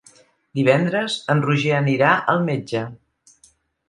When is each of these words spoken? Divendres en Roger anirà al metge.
Divendres 0.59 1.17
en 1.33 1.43
Roger 1.49 1.73
anirà 1.79 2.13
al 2.33 2.41
metge. 2.47 2.83